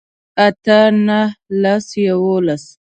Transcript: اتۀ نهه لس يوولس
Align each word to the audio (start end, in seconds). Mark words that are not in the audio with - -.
اتۀ 0.45 0.79
نهه 1.05 1.27
لس 1.61 1.87
يوولس 2.07 2.63